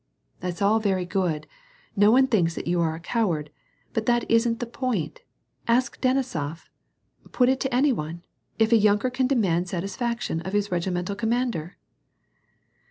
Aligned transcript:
"That's 0.39 0.63
all 0.63 0.79
very 0.79 1.05
good; 1.05 1.45
no 1.95 2.09
one 2.09 2.25
thinks 2.25 2.55
that 2.55 2.65
you 2.65 2.81
are 2.81 2.95
a 2.95 2.99
coward, 2.99 3.51
but 3.93 4.07
that 4.07 4.25
isn't 4.31 4.59
the 4.59 4.65
point. 4.65 5.21
Ask 5.67 6.01
Denisof— 6.01 6.69
put 7.33 7.49
it 7.49 7.59
to 7.59 7.71
any 7.71 7.93
one— 7.93 8.23
if 8.57 8.71
a 8.71 8.77
yunker 8.79 9.11
can 9.13 9.27
demand 9.27 9.69
satisfaction 9.69 10.41
of 10.41 10.53
his 10.53 10.71
regimental 10.71 11.15
com 11.15 11.29
mander 11.29 11.77